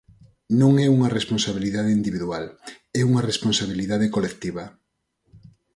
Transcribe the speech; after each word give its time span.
Non 0.61 0.73
é 0.85 0.87
unha 0.95 1.13
responsabilidade 1.17 1.91
individual, 1.99 2.45
é 2.99 3.01
unha 3.09 3.25
responsabilidade 3.31 4.11
colectiva. 4.15 4.63